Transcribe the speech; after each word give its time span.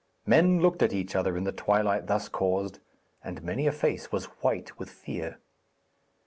Men 0.25 0.61
looked 0.61 0.81
at 0.81 0.93
each 0.93 1.15
other 1.15 1.37
in 1.37 1.43
the 1.43 1.51
twilight 1.51 2.07
thus 2.07 2.27
caused, 2.27 2.79
and 3.23 3.43
many 3.43 3.67
a 3.67 3.71
face 3.71 4.11
was 4.11 4.25
white 4.41 4.79
with 4.79 4.89
fear. 4.89 5.37